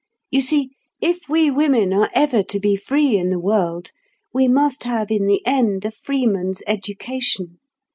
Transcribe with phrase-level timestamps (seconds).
[0.31, 3.91] You see, if we women are ever to be free in the world,
[4.33, 7.59] we must have in the end a freeman's education.